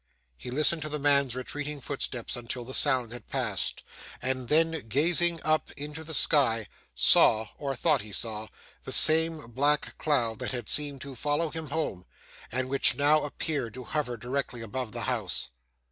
[0.35, 3.83] He listened to the man's retreating footsteps until the sound had passed,
[4.19, 8.47] and then, gazing up into the sky, saw, or thought he saw,
[8.83, 12.07] the same black cloud that had seemed to follow him home,
[12.51, 15.51] and which now appeared to hover directly above the house.